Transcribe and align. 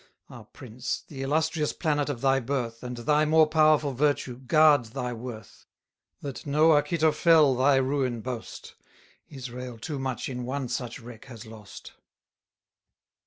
Ah, 0.31 0.41
prince! 0.45 1.03
the 1.07 1.21
illustrious 1.21 1.73
planet 1.73 2.09
of 2.09 2.21
thy 2.21 2.39
birth, 2.39 2.81
And 2.81 2.97
thy 2.97 3.23
more 3.23 3.45
powerful 3.45 3.93
virtue, 3.93 4.37
guard 4.39 4.85
thy 4.85 5.13
worth! 5.13 5.67
1000 6.21 6.21
That 6.21 6.49
no 6.51 6.69
Achitophel 6.71 7.55
thy 7.55 7.75
ruin 7.75 8.21
boast; 8.21 8.73
Israel 9.29 9.77
too 9.77 9.99
much 9.99 10.27
in 10.27 10.43
one 10.43 10.69
such 10.69 10.99
wreck 10.99 11.25
has 11.25 11.45
lost. 11.45 11.93